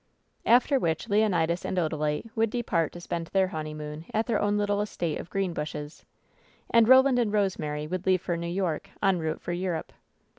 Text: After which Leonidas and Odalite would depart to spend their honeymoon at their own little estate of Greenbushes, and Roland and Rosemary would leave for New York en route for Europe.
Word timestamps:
After 0.47 0.79
which 0.79 1.09
Leonidas 1.09 1.63
and 1.63 1.77
Odalite 1.77 2.31
would 2.35 2.49
depart 2.49 2.91
to 2.93 2.99
spend 2.99 3.27
their 3.27 3.49
honeymoon 3.49 4.05
at 4.15 4.25
their 4.25 4.41
own 4.41 4.57
little 4.57 4.81
estate 4.81 5.19
of 5.19 5.29
Greenbushes, 5.29 6.05
and 6.71 6.87
Roland 6.87 7.19
and 7.19 7.31
Rosemary 7.31 7.85
would 7.85 8.07
leave 8.07 8.23
for 8.23 8.35
New 8.35 8.47
York 8.47 8.89
en 9.03 9.19
route 9.19 9.41
for 9.43 9.51
Europe. 9.53 9.93